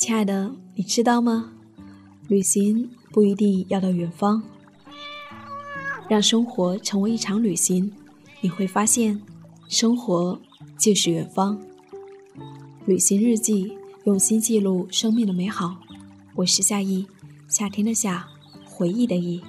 [0.00, 1.52] 亲爱的，你知道吗？
[2.26, 4.42] 旅行不一定要到远方，
[6.08, 7.92] 让生活成为一场旅行，
[8.40, 9.20] 你会发现，
[9.68, 10.40] 生活
[10.78, 11.60] 就是远方。
[12.86, 15.76] 旅行日记，用心记录生命的美好。
[16.34, 17.06] 我是夏意，
[17.46, 18.26] 夏天的夏，
[18.64, 19.42] 回忆的忆。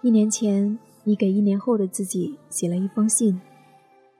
[0.00, 3.40] 一年前，你给一年后的自己写了一封信。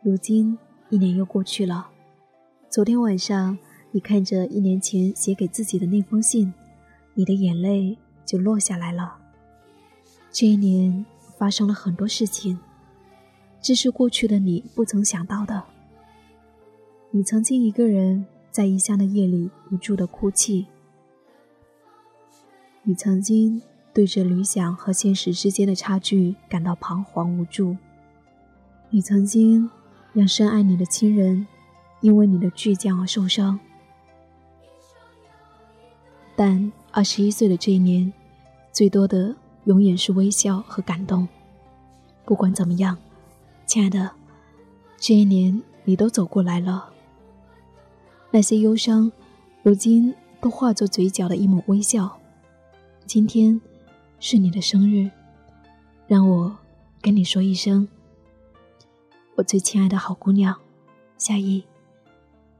[0.02, 0.58] 如今，
[0.90, 1.88] 一年又过去了。
[2.68, 3.56] 昨天晚上，
[3.92, 6.52] 你看着一年前写给自己的那封信，
[7.14, 7.96] 你的眼泪
[8.26, 9.18] 就落下来了。
[10.32, 11.06] 这一年
[11.36, 12.58] 发生了很多事情，
[13.62, 15.62] 这是过去的你不曾想到的。
[17.12, 20.66] 你曾经一个人在异乡的夜里无助的哭泣，
[22.82, 23.62] 你曾经。
[23.92, 27.76] 对着理想和现实之间的差距感到彷徨无助。
[28.90, 29.68] 你曾经
[30.12, 31.46] 让深爱你的亲人
[32.00, 33.58] 因为你的倔强而受伤，
[36.36, 38.12] 但二十一岁的这一年，
[38.72, 41.26] 最多的永远是微笑和感动。
[42.24, 42.96] 不管怎么样，
[43.66, 44.10] 亲爱的，
[44.96, 46.90] 这一年你都走过来了。
[48.30, 49.10] 那些忧伤，
[49.62, 52.18] 如今都化作嘴角的一抹微笑。
[53.04, 53.60] 今天。
[54.20, 55.08] 是你的生日，
[56.08, 56.56] 让我
[57.00, 57.86] 跟你说一声，
[59.36, 60.58] 我最亲爱的好姑娘
[61.16, 61.62] 夏意，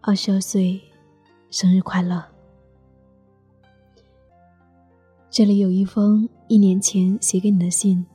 [0.01, 0.81] 二十二岁，
[1.51, 2.25] 生日快乐！
[5.31, 8.07] 这里有一封一年前写给你的信，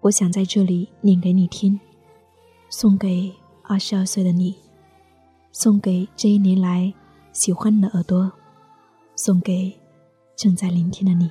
[0.00, 1.78] 我想在这里念给你听，
[2.70, 4.54] 送给二十二岁的你，
[5.50, 6.94] 送给这一年来
[7.32, 8.30] 喜欢你的耳朵，
[9.16, 9.76] 送给
[10.36, 11.28] 正在聆听的你。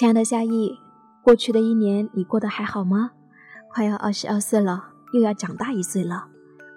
[0.00, 0.78] 亲爱的夏意，
[1.22, 3.10] 过去的一年你过得还好吗？
[3.68, 6.26] 快要二十二岁了，又要长大一岁了。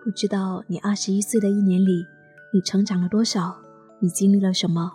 [0.03, 2.03] 不知道你二十一岁的一年里，
[2.53, 3.56] 你成长了多少？
[4.01, 4.91] 你经历了什么？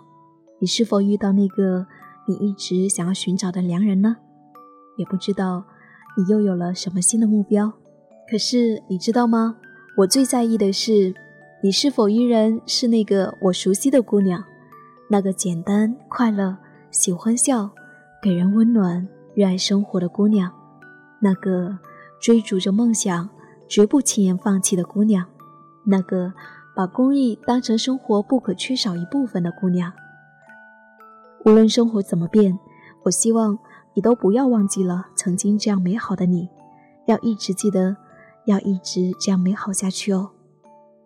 [0.61, 1.87] 你是否遇到那个
[2.27, 4.17] 你一直想要寻找的良人呢？
[4.95, 5.65] 也不知道
[6.15, 7.73] 你又有了什么新的目标。
[8.29, 9.55] 可是你知道吗？
[9.97, 11.15] 我最在意的是，
[11.63, 14.43] 你是否依然是那个我熟悉的姑娘，
[15.09, 16.55] 那个简单快乐、
[16.91, 17.71] 喜欢笑。
[18.21, 20.51] 给人温暖、热爱生活的姑娘，
[21.21, 21.77] 那个
[22.19, 23.29] 追逐着梦想、
[23.67, 25.25] 绝不轻言放弃的姑娘，
[25.85, 26.33] 那个
[26.75, 29.93] 把公益当成生活不可缺少一部分的姑娘。
[31.45, 32.59] 无论生活怎么变，
[33.03, 33.57] 我希望
[33.93, 36.49] 你都不要忘记了曾经这样美好的你，
[37.05, 37.95] 要一直记得，
[38.45, 40.31] 要一直这样美好下去哦，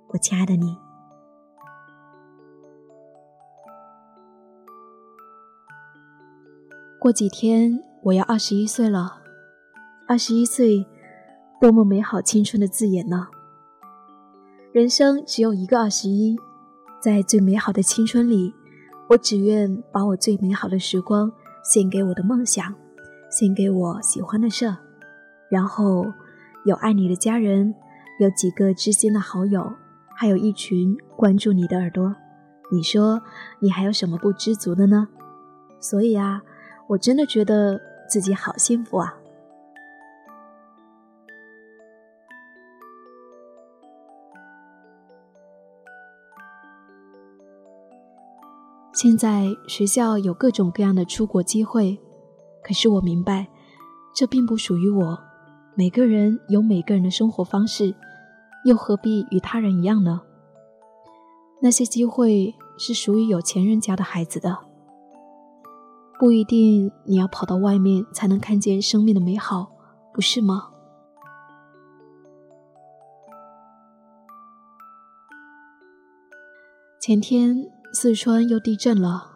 [0.08, 0.83] 我亲爱的你。
[7.04, 9.18] 过几天我要二十一岁了，
[10.08, 10.88] 二十一岁，
[11.60, 13.28] 多么美好青春的字眼呢！
[14.72, 16.38] 人生只有一个二十一，
[17.02, 18.54] 在最美好的青春里，
[19.10, 21.30] 我只愿把我最美好的时光
[21.62, 22.74] 献给我的梦想，
[23.30, 24.74] 献给我喜欢的事，
[25.50, 26.06] 然后
[26.64, 27.76] 有爱你的家人，
[28.22, 29.74] 有几个知心的好友，
[30.16, 32.16] 还有一群关注你的耳朵。
[32.72, 33.22] 你说
[33.60, 35.10] 你还有什么不知足的呢？
[35.82, 36.42] 所以啊。
[36.94, 39.16] 我真的觉得自己好幸福啊！
[48.94, 52.00] 现在学校有各种各样的出国机会，
[52.64, 53.48] 可是我明白，
[54.14, 55.20] 这并不属于我。
[55.74, 57.96] 每个人有每个人的生活方式，
[58.66, 60.22] 又何必与他人一样呢？
[61.60, 64.73] 那些机会是属于有钱人家的孩子的。
[66.20, 69.72] 不一定你要跑到外面才能看见生命的美好，
[70.14, 70.70] 不是吗？
[77.02, 79.32] 前天四川又地震了，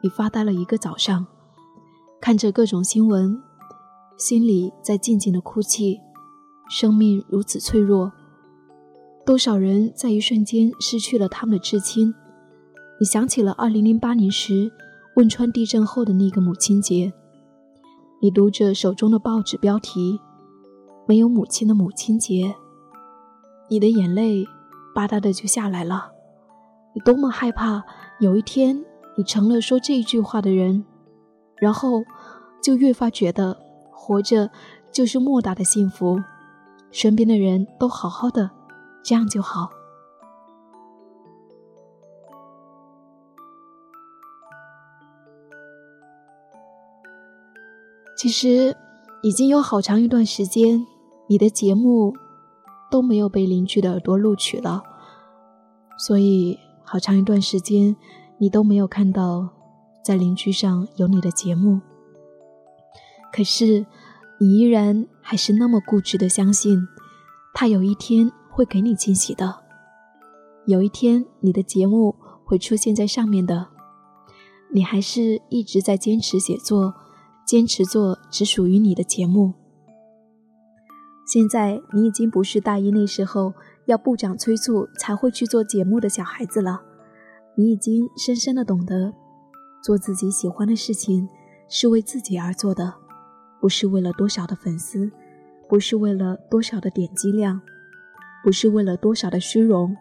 [0.00, 1.26] 你发呆了一个早上，
[2.18, 3.42] 看着各种新闻，
[4.16, 6.00] 心里在静静的哭泣。
[6.70, 8.12] 生命如此脆弱，
[9.26, 12.14] 多少人在一瞬间失去了他们的至亲。
[13.00, 14.70] 你想起了2008年时
[15.16, 17.12] 汶川地震后的那个母亲节。
[18.22, 20.20] 你读着手中的报纸标题
[21.06, 22.54] ：“没有母亲的母亲节”，
[23.68, 24.46] 你的眼泪
[24.94, 26.10] 吧嗒的就下来了。
[26.94, 27.82] 你多么害怕
[28.18, 28.84] 有一天
[29.16, 30.84] 你成了说这句话的人，
[31.56, 32.02] 然后
[32.62, 33.56] 就越发觉得
[33.90, 34.50] 活着
[34.92, 36.20] 就是莫大的幸福，
[36.90, 38.50] 身边的人都好好的，
[39.02, 39.70] 这样就好。
[48.20, 48.76] 其实
[49.22, 50.86] 已经有好长一段时间，
[51.26, 52.14] 你的节目
[52.90, 54.82] 都没有被邻居的耳朵录取了，
[55.96, 57.96] 所以好长一段时间
[58.36, 59.48] 你都没有看到
[60.04, 61.80] 在邻居上有你的节目。
[63.32, 63.86] 可是
[64.38, 66.78] 你依然还是那么固执的相信，
[67.54, 69.60] 他有一天会给你惊喜的，
[70.66, 72.14] 有一天你的节目
[72.44, 73.68] 会出现在上面的，
[74.74, 76.92] 你还是一直在坚持写作。
[77.50, 79.54] 坚持做只属于你的节目。
[81.26, 83.52] 现在你已经不是大一那时候
[83.86, 86.80] 要部长催促才会去做节目的小孩子了，
[87.56, 89.12] 你已经深深的懂得，
[89.82, 91.28] 做自己喜欢的事情
[91.68, 92.94] 是为自己而做的，
[93.60, 95.10] 不是为了多少的粉丝，
[95.68, 97.60] 不是为了多少的点击量，
[98.44, 99.96] 不是为了多少的虚荣，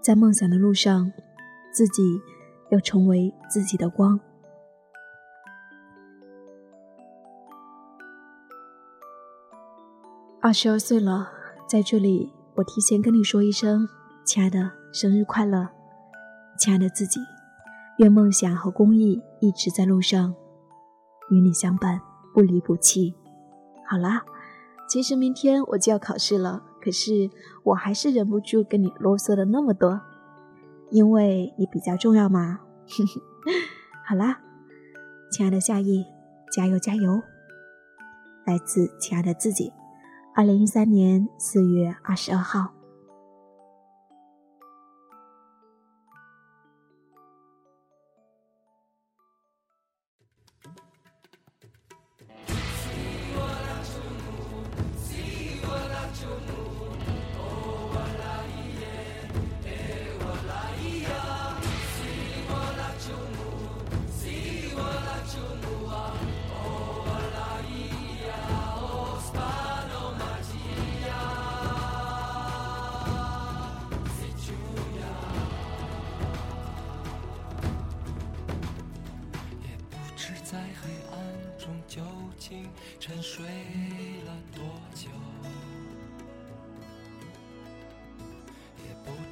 [0.00, 1.12] 在梦想的路上，
[1.74, 2.22] 自己
[2.70, 4.18] 要成为自己的光。
[10.44, 11.30] 二十二岁了，
[11.66, 13.88] 在这里，我提前跟你说一声，
[14.26, 15.66] 亲爱的，生日快乐，
[16.58, 17.18] 亲爱的自己，
[17.96, 20.34] 愿梦想和公益一直在路上，
[21.30, 21.98] 与你相伴，
[22.34, 23.14] 不离不弃。
[23.86, 24.22] 好啦，
[24.86, 27.30] 其实明天我就要考试了，可是
[27.62, 29.98] 我还是忍不住跟你啰嗦了那么多，
[30.90, 32.60] 因为你比较重要嘛。
[34.06, 34.40] 好啦，
[35.30, 36.04] 亲爱的夏意，
[36.52, 37.22] 加油加油！
[38.44, 39.72] 来自亲爱的自己。
[40.36, 42.73] 二零一三年四月二十二号。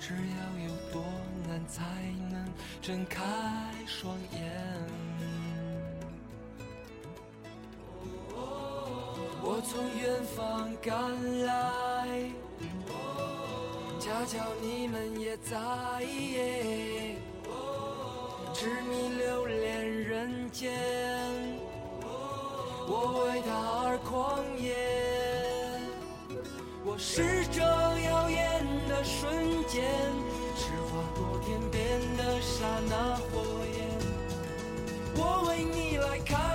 [0.04, 0.18] 只要
[0.66, 1.00] 有多
[1.46, 1.84] 难才
[2.28, 3.22] 能睁开
[3.86, 4.42] 双眼。
[9.44, 10.92] 我从远方赶
[11.44, 11.54] 来，
[14.00, 15.56] 恰巧你们也在，
[18.52, 20.72] 痴迷留恋人间。
[22.88, 23.54] 我为他
[23.86, 24.74] 而狂野，
[26.84, 28.61] 我是这耀眼
[29.04, 29.84] 瞬间，
[30.56, 33.42] 是划过天边的刹那火
[33.74, 33.88] 焰。
[35.16, 36.51] 我为你来看，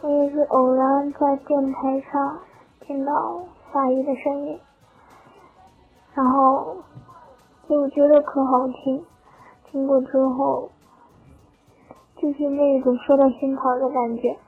[0.00, 2.38] 我也是偶然在电台上
[2.80, 4.60] 听到夏雨的声音，
[6.14, 6.76] 然后
[7.68, 9.04] 就觉得可好听。
[9.70, 10.70] 听过之后，
[12.16, 14.38] 就是那种说到心坎的感觉，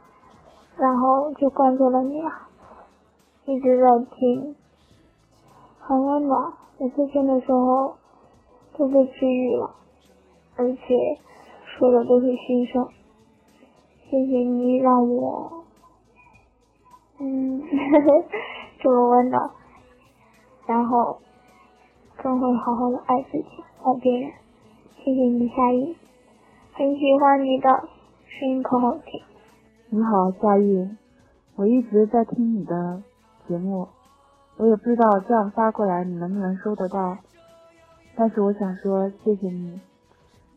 [0.76, 2.30] 然后就关注了你了，
[3.45, 4.54] 一直在听，
[5.80, 6.52] 很温暖。
[6.78, 7.97] 每次听的时候
[8.78, 9.75] 都被治愈了，
[10.57, 11.19] 而且
[11.66, 12.88] 说的都是心声。
[14.11, 15.62] 谢谢你让我，
[17.21, 17.62] 嗯，
[18.83, 19.50] 这么温暖，
[20.67, 21.21] 然后
[22.17, 23.47] 更会好好的爱自己，
[23.85, 24.33] 爱别人。
[24.97, 25.95] 谢谢你，夏雨，
[26.73, 27.88] 很喜欢你的
[28.26, 29.23] 声音，可好听。
[29.90, 30.88] 你好，夏雨，
[31.55, 33.05] 我一直在听你的
[33.47, 33.87] 节目，
[34.57, 37.17] 我也不知道这样发过来你能不能收得到，
[38.17, 39.81] 但是我想说谢谢你，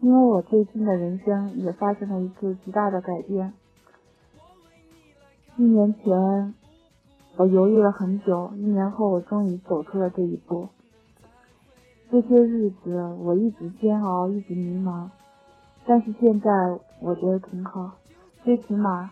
[0.04, 3.54] 因为我最近的人生也发生了一次极大的改变。
[5.56, 6.54] 一年前，
[7.38, 10.68] 我犹豫了很久，一年后我终于走出了这一步。
[12.12, 15.08] 这些日子我一直煎熬，一直迷茫，
[15.86, 16.52] 但是现在
[17.00, 17.94] 我觉得挺好，
[18.44, 19.12] 最起码。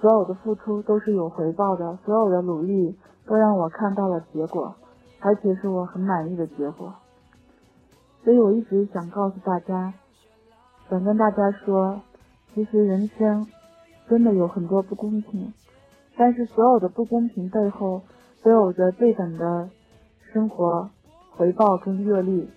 [0.00, 4.74] 所有的付出都是有回报的，所有的努力都让我看到了结果，
[5.20, 6.92] 而且是我很满意的结果。
[8.24, 9.94] 所以我一直想告诉大家，
[10.88, 12.00] 想跟大家说，
[12.54, 13.46] 其实人生
[14.08, 15.52] 真的有很多不公平，
[16.16, 18.02] 但是所有的不公平背后
[18.42, 19.68] 都有着对等的
[20.32, 20.88] 生活
[21.36, 22.48] 回报跟阅历。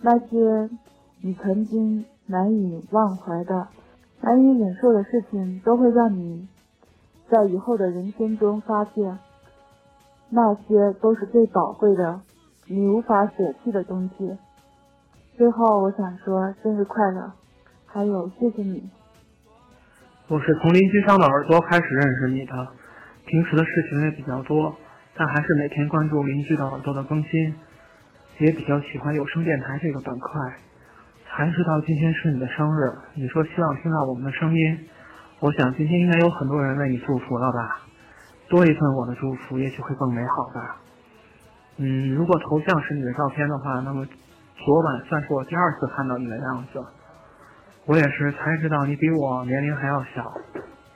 [0.00, 0.70] 那些
[1.20, 3.66] 你曾经难以忘怀的、
[4.20, 6.48] 难以忍受的事情，都会让你。
[7.28, 9.18] 在以后的人生中，发现
[10.28, 12.20] 那些都是最宝贵的，
[12.66, 14.36] 你无法舍弃的东西。
[15.36, 17.32] 最后，我想说生日快乐，
[17.92, 18.88] 还有谢谢你。
[20.28, 22.68] 我是从邻居上的耳朵开始认识你的，
[23.26, 24.74] 平时的事情也比较多，
[25.14, 27.54] 但还是每天关注邻居的耳朵的更新，
[28.38, 30.40] 也比较喜欢有声电台这个板块。
[31.28, 34.88] 才知道今天是你的生日，你说希望听到我们的声音。
[35.40, 37.82] 我想今天应该有很多人为你祝福了吧，
[38.48, 40.80] 多一份我的祝福，也许会更美好吧。
[41.76, 44.06] 嗯，如果头像是你的照片的话，那么
[44.56, 46.82] 昨晚算是我第二次看到你的样子。
[47.86, 50.32] 我也是才知道你比我年龄还要小，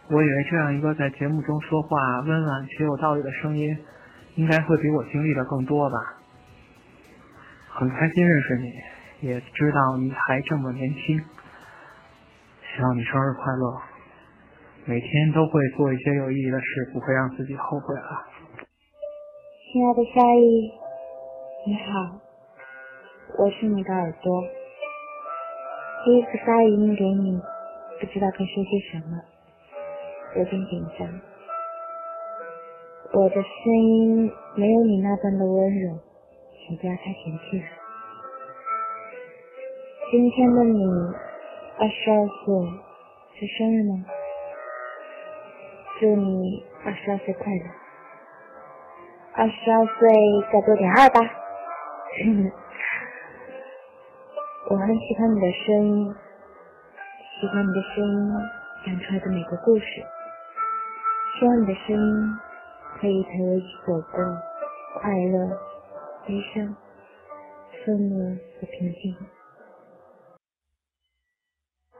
[0.09, 3.77] 我以为这样一个在节目中说话温婉且有道理的声音，
[4.37, 5.97] 应该会比我经历的更多吧。
[7.71, 13.83] 很开心认识你，也知道你还这么年轻，希望你生日快乐。
[14.85, 18.23] 每天都会做一些有意义的事，不会让自己后悔了。
[19.73, 20.71] 亲爱的夏意，
[21.67, 22.21] 你好，
[23.39, 24.45] 我是你的耳朵。
[26.07, 27.43] 第一次发语音给你，
[27.99, 29.21] 不知道该说些什么，
[30.37, 31.09] 有点紧张。
[33.13, 35.99] 我的声音没有你那般的温柔，
[36.55, 37.61] 请不要太嫌弃。
[40.13, 40.85] 今天的你
[41.81, 42.55] 二十二岁，
[43.41, 44.05] 是生日吗？
[45.99, 47.65] 祝你二十二岁快乐！
[49.35, 50.09] 二十二岁
[50.53, 51.19] 再多点二吧。
[54.69, 56.15] 我很喜欢你的声音，
[57.41, 58.33] 喜欢你的声音
[58.85, 59.85] 讲出来的每个故事。
[61.39, 62.39] 希望你的声音
[62.99, 64.25] 可以陪我一起走过
[65.01, 65.57] 快乐、
[66.27, 66.75] 悲伤、
[67.85, 69.15] 愤怒和平静。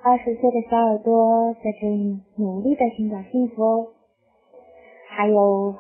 [0.03, 3.87] 二十岁的小耳朵在这里努力的寻找幸福哦，
[5.11, 5.73] 还有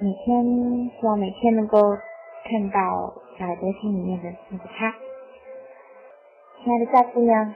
[0.00, 1.78] 每天希望每天能够
[2.44, 4.92] 看到小耳朵心里面的那个他。
[6.64, 7.54] 亲爱的大姑娘，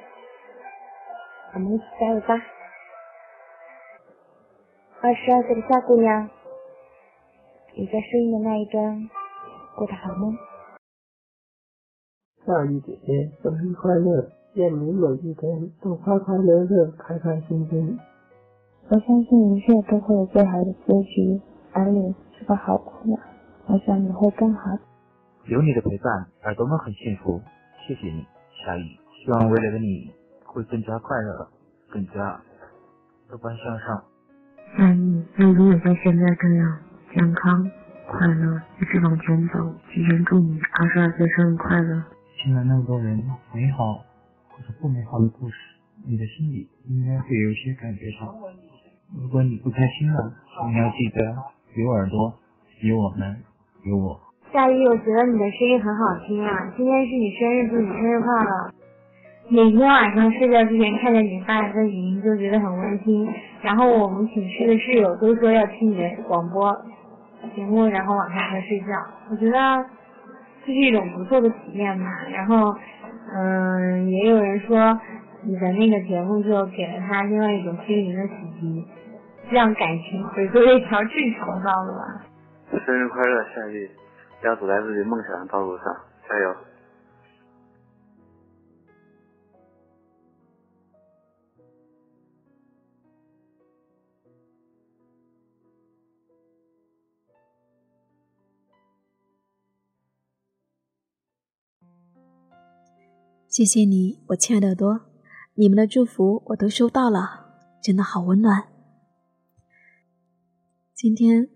[1.55, 2.35] 我们一起加油吧！
[5.01, 6.29] 二十二岁的夏姑娘，
[7.77, 9.09] 你在声音的那一端
[9.77, 10.37] 过得好吗？
[12.45, 14.29] 夏雨姐姐，生日快乐！
[14.55, 17.97] 愿你每一天都快快乐乐、开开心心。
[18.89, 21.41] 我相信一切都会有最好的结局。
[21.73, 23.21] 而你是个好姑娘，
[23.69, 24.71] 我想你会更好。
[25.45, 27.41] 有你的陪伴，耳朵们很幸福。
[27.87, 28.27] 谢谢你，
[28.67, 28.99] 夏雨。
[29.23, 30.11] 希望未来的你
[30.45, 31.49] 会更加快乐，
[31.89, 32.43] 更加
[33.29, 34.05] 乐观向上。
[34.77, 36.79] 夏雨，愿你也像现在这样
[37.15, 37.71] 健康、
[38.09, 39.73] 快乐，一直往前走。
[39.93, 42.03] 提前祝你二十二岁生日快乐！
[42.43, 43.23] 听了那么多人
[43.55, 44.03] 美好。
[44.49, 45.55] 或者不美好的故事，
[46.07, 48.27] 你的心里应该会有些感觉上。
[49.15, 50.33] 如果你不开心了，
[50.67, 51.37] 你要记得
[51.77, 52.33] 有耳朵，
[52.81, 53.37] 有我们，
[53.85, 54.19] 有我。
[54.53, 56.73] 夏雨，我觉得你的声音很好听啊！
[56.76, 58.71] 今天是你生日，祝你生日快乐！
[59.49, 63.29] 每天晚上睡觉之前看见你发来的语音，就觉得很温馨。
[63.62, 66.73] 然后我们寝室的室友都说要听你的广播
[67.55, 68.87] 节目，然后晚上才睡觉。
[69.31, 69.85] 我觉得
[70.65, 72.07] 这是一种不错的体验吧。
[72.33, 72.75] 然后。
[73.29, 75.00] 嗯，也有人说
[75.43, 78.85] 你的那个节目就给了他另外一种心灵的洗涤，
[79.50, 82.23] 让感情回归一条正常的道路啊！
[82.87, 83.91] 生日快乐，夏雨，
[84.45, 85.87] 要走在自己梦想的道路上，
[86.28, 86.57] 加油！
[103.49, 105.00] 谢谢你，我亲爱的耳朵，
[105.55, 108.69] 你们的祝福我都收到了，真的好温暖。
[110.93, 111.49] 今天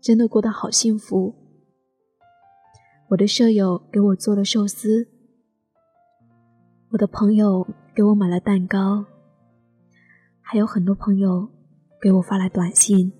[0.00, 1.45] 真的过得好幸福。
[3.08, 5.06] 我的舍友给我做了寿司，
[6.90, 9.04] 我的朋友给我买了蛋糕，
[10.40, 11.48] 还有很多朋友
[12.02, 13.12] 给我发来短信，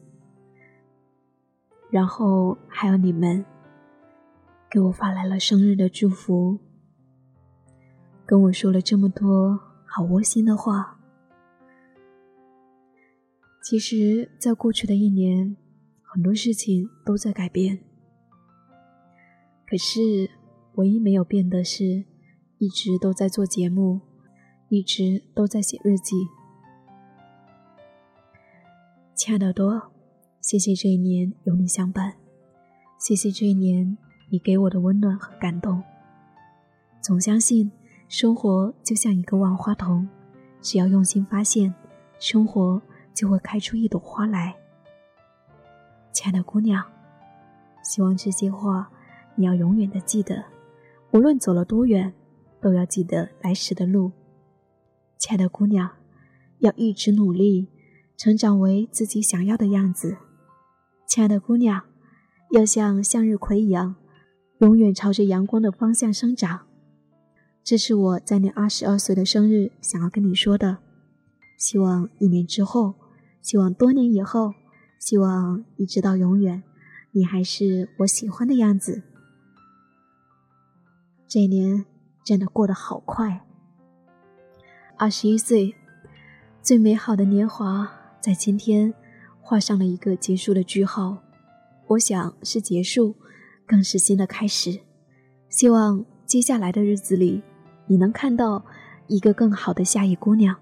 [1.88, 3.44] 然后还有你们
[4.68, 6.58] 给我发来了生日的祝福，
[8.26, 10.98] 跟我说了这么多好窝心的话。
[13.62, 15.56] 其实，在过去的一年，
[16.02, 17.85] 很多事情都在改变。
[19.68, 20.30] 可是，
[20.74, 22.04] 唯一没有变的是，
[22.58, 24.00] 一直都在做节目，
[24.68, 26.28] 一直都在写日记。
[29.14, 29.90] 亲爱的多，
[30.40, 32.14] 谢谢这一年有你相伴，
[32.98, 33.96] 谢谢这一年
[34.30, 35.82] 你给我的温暖和感动。
[37.00, 37.70] 总相信，
[38.08, 40.08] 生活就像一个万花筒，
[40.60, 41.74] 只要用心发现，
[42.18, 42.80] 生活。
[43.16, 44.54] 就会开出一朵花来，
[46.12, 46.84] 亲爱的姑娘，
[47.82, 48.90] 希望这些话
[49.36, 50.44] 你要永远的记得，
[51.12, 52.12] 无论走了多远，
[52.60, 54.12] 都要记得来时的路。
[55.18, 55.90] 亲爱的姑娘，
[56.58, 57.68] 要一直努力，
[58.16, 60.16] 成长为自己想要的样子。
[61.06, 61.84] 亲爱的姑娘，
[62.50, 63.96] 要像向日葵一样，
[64.58, 66.66] 永远朝着阳光的方向生长。
[67.62, 70.78] 这是我在你二十二岁的生日想要跟你说的，
[71.58, 72.94] 希望一年之后。
[73.42, 74.54] 希望多年以后，
[74.98, 76.64] 希望一直到永远，
[77.12, 79.04] 你还是我喜欢的样子。
[81.28, 81.84] 这一年
[82.24, 83.44] 真的过得好快，
[84.96, 85.74] 二十一岁，
[86.62, 87.90] 最美好的年华
[88.20, 88.94] 在今天
[89.40, 91.18] 画上了一个结束的句号。
[91.88, 93.14] 我想是结束，
[93.66, 94.80] 更是新的开始。
[95.48, 97.42] 希望接下来的日子里，
[97.86, 98.64] 你能看到
[99.06, 100.56] 一个更好的夏意姑娘。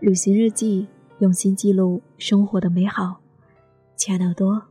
[0.00, 0.88] 旅行日记。
[1.20, 3.22] 用心记录生活的美好，
[3.96, 4.64] 亲爱的多，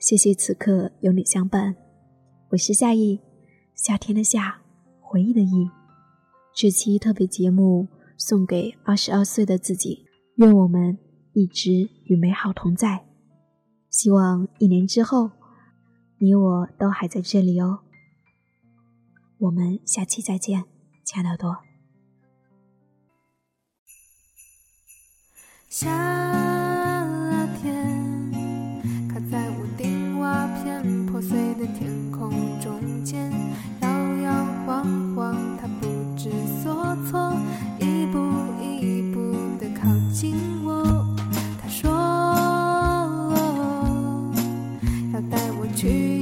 [0.00, 1.76] 谢谢此刻有你相伴。
[2.48, 3.20] 我是夏意，
[3.76, 4.62] 夏天的夏，
[5.00, 5.70] 回忆的忆。
[6.54, 7.86] 这期特别节目
[8.16, 10.98] 送给二十二岁的自己，愿我们
[11.34, 13.04] 一直与美好同在。
[13.90, 15.30] 希望一年之后，
[16.18, 17.80] 你我都还在这里哦。
[19.36, 20.64] 我们下期再见，
[21.04, 21.58] 亲爱的多。
[25.68, 25.86] 夏
[27.60, 28.32] 天，
[29.06, 33.30] 卡在屋顶瓦片破碎的天空中间，
[37.78, 38.18] 一步
[38.60, 41.06] 一步的靠近我。
[41.62, 41.90] 他说
[45.12, 46.15] 要带我去